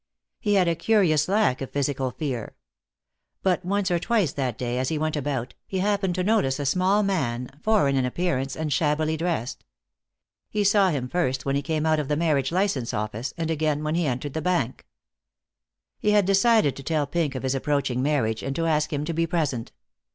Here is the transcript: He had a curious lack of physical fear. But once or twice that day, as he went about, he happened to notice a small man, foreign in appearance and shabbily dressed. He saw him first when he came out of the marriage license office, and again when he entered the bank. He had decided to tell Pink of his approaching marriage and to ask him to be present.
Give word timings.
He 0.39 0.55
had 0.55 0.67
a 0.67 0.73
curious 0.73 1.27
lack 1.29 1.61
of 1.61 1.69
physical 1.69 2.09
fear. 2.09 2.55
But 3.43 3.63
once 3.63 3.91
or 3.91 3.99
twice 3.99 4.33
that 4.33 4.57
day, 4.57 4.79
as 4.79 4.89
he 4.89 4.97
went 4.97 5.15
about, 5.15 5.53
he 5.67 5.77
happened 5.77 6.15
to 6.15 6.23
notice 6.23 6.59
a 6.59 6.65
small 6.65 7.03
man, 7.03 7.51
foreign 7.61 7.95
in 7.95 8.03
appearance 8.03 8.55
and 8.55 8.73
shabbily 8.73 9.15
dressed. 9.15 9.63
He 10.49 10.63
saw 10.63 10.89
him 10.89 11.07
first 11.07 11.45
when 11.45 11.55
he 11.55 11.61
came 11.61 11.85
out 11.85 11.99
of 11.99 12.07
the 12.07 12.17
marriage 12.17 12.51
license 12.51 12.95
office, 12.95 13.35
and 13.37 13.51
again 13.51 13.83
when 13.83 13.93
he 13.93 14.07
entered 14.07 14.33
the 14.33 14.41
bank. 14.41 14.87
He 15.99 16.09
had 16.13 16.25
decided 16.25 16.75
to 16.77 16.81
tell 16.83 17.05
Pink 17.05 17.35
of 17.35 17.43
his 17.43 17.53
approaching 17.53 18.01
marriage 18.01 18.41
and 18.41 18.55
to 18.55 18.65
ask 18.65 18.91
him 18.91 19.05
to 19.05 19.13
be 19.13 19.27
present. 19.27 19.71